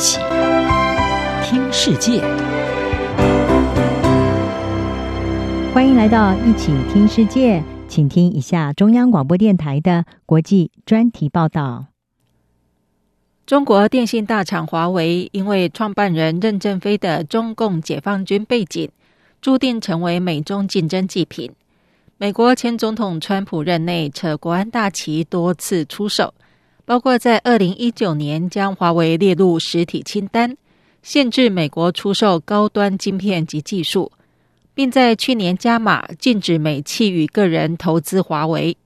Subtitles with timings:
[0.00, 0.18] 起
[1.44, 2.22] 听世界，
[5.74, 11.84] 欢迎来到一起听世界，请听一下中央广播电台的国际专题报道。
[13.44, 18.88] 中国电信大厂华为因为创办人任正非的中共解放军背景，
[19.42, 21.52] 注定成为美中竞争祭品。
[22.16, 26.32] 美国前总统川普任内扯国安大旗多次出手。
[26.90, 30.56] 包括在二零一九年将华为列入实体清单，
[31.04, 34.10] 限制美国出售高端晶片及技术，
[34.74, 38.76] 并在去年加码禁止美企与个人投资华为。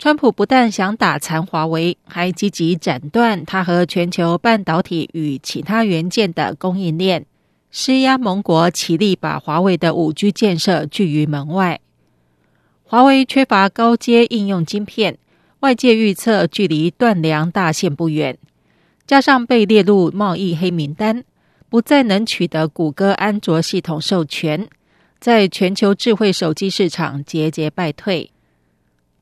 [0.00, 7.24] 川普不但想打残华为，还积极斩断他和全球半导体与其他元件的供应链，
[7.70, 11.78] 施压盟国齐力把华为的五 G 建设拒于门外。
[12.82, 15.18] 华为缺乏高阶应用晶片。
[15.62, 18.36] 外界预测距离断粮大限不远，
[19.06, 21.22] 加上被列入贸易黑名单，
[21.68, 24.68] 不再能取得谷歌安卓系统授权，
[25.20, 28.32] 在全球智慧手机市场节节败退。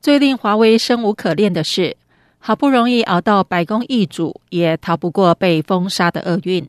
[0.01, 1.95] 最令华为生无可恋的是，
[2.39, 6.67] 好不容易熬到白宫易主，也逃不过被封杀的厄运。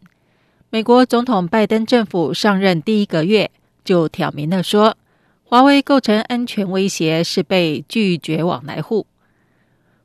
[0.69, 3.51] 美国总统拜登政府上任第一个月，
[3.83, 4.99] 就挑明了说，
[5.45, 9.07] 华为构成安全威胁，是被拒绝往来户。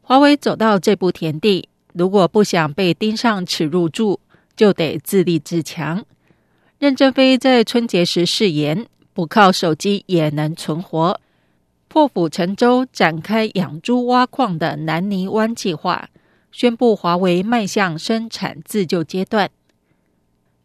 [0.08, 4.22] 华为走到这步田地，如果不想被盯上耻辱柱，
[4.56, 6.06] 就得自立自强。
[6.80, 11.20] 任正非在春节时誓言，不靠手机也能存活，
[11.90, 16.08] 破釜沉舟展开养猪挖矿的南泥湾计划，
[16.54, 19.52] 宣布华为迈向生产自救阶段。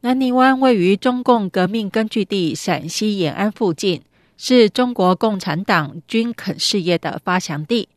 [0.02, 4.02] 南泥湾位于中共革命根据地陕西延安附近，
[4.36, 7.88] 是中国共产党军垦事业的发祥地。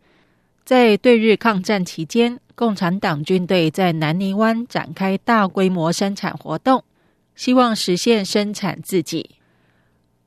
[0.65, 6.83] 在对日抗战期间，共产党军队在南泥湾展开大规模生产活动，
[7.35, 9.29] 希望实现生产自给。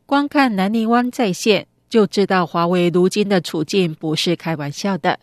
[0.06, 5.18] 光看南泥湾在线，就知道华为如今的处境不是开玩笑的，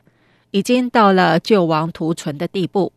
[0.51, 2.91] 已经到了救亡图存的地步。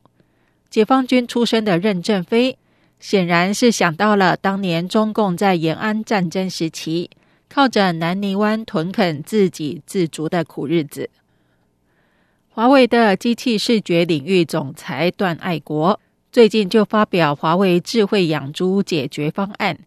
[0.69, 2.59] 解放军出身的任正非，
[2.99, 7.11] 显然是想到了当年中共在延安战争时期，
[7.49, 11.09] 靠着南泥湾屯垦自给自足的苦日子。
[12.59, 16.01] 华为的机器视觉领域总裁段爱国
[16.33, 19.79] 最近就发表华为智慧养猪解决方案，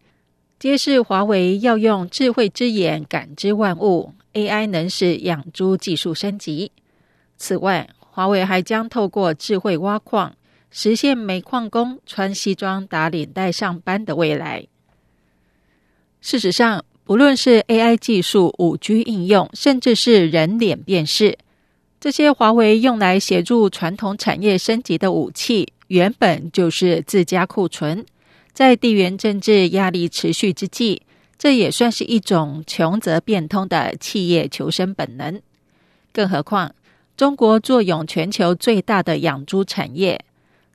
[0.58, 6.72] 揭示华为要用智慧之眼感知万物，AI 能使养猪技术升级。
[7.36, 10.34] 此外，华为还将透过智慧挖矿，
[10.70, 14.66] 实现煤矿工穿西装打领带上班的未来。
[16.22, 21.38] 事实上，不论是 AI 技术、五 G 应用，甚至是人脸辨识。
[22.02, 28.04] 这些华为用来协助传统产业升级的武器，原本就是自家库存。
[28.54, 31.04] 在地缘政治压力持续之际，
[31.38, 35.40] 这也算是一种穷则变通的企业求生本能。
[36.12, 36.74] 更何况，
[37.16, 40.20] 中国坐拥全球最大的养猪产业，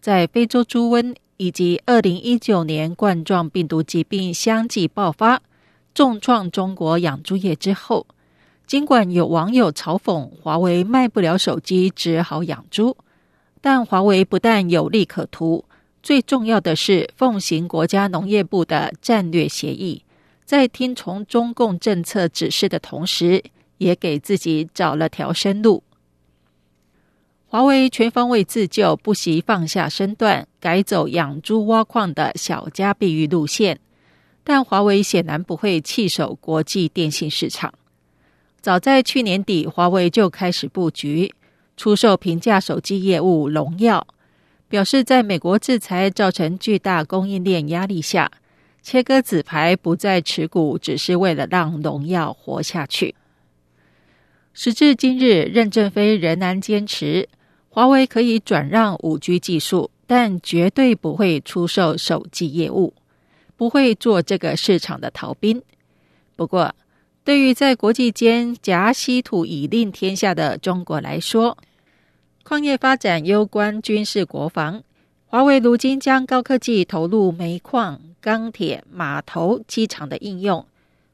[0.00, 5.42] 在非洲猪瘟以及二零一九年冠状病毒疾病相继爆发，
[5.92, 8.06] 重创中国养猪业之后。
[8.66, 12.96] 尽管有网友嘲讽华为卖不了手机，只好养猪，
[13.60, 15.64] 但华为不但有利可图，
[16.02, 20.02] 最重要的是奉行国家农业部的战略协议，
[20.44, 23.44] 在听从中共政策指示的同时，
[23.78, 25.84] 也给自己找了条生路。
[27.46, 33.78] 华为全方位自救，不惜放下身段，改走养猪挖矿的小家碧玉路线，
[34.42, 37.72] 但华为显然不会弃守国际电信市场。
[38.66, 41.32] 早在去年底，华为就开始布局
[41.76, 44.04] 出售平价手机业务荣耀，
[44.68, 48.28] 表示在美国制裁造成巨大供应链压力下，
[48.82, 53.14] 切割子牌不再持股，只是为了让荣耀活下去。
[54.52, 57.28] 时至今日，任正非仍然坚持
[57.68, 62.92] 华为可以转让五 G 技术，但绝对不会出售手机业务，
[63.56, 65.62] 不会做这个市场的逃兵。
[66.34, 66.74] 不过，
[67.26, 71.58] 对于在国际间夹稀土以令天下的中国来说，
[72.44, 74.84] 矿业发展攸关军事国防。
[75.26, 80.64] 华为如今将高科技投入煤矿、钢铁、码头、机场的应用，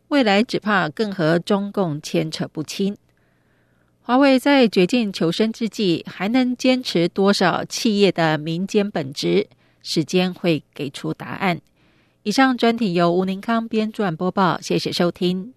[0.09, 2.95] 未来只怕更和中共牵扯不清。
[4.03, 9.47] 华为在绝境求生之际，还能坚持多少企业的民间本质？
[9.83, 11.63] 时间会给出答案。
[12.23, 15.55] 以上专题由吴宁康编撰播报，谢谢收听。